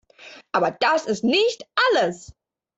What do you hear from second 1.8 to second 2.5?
alles.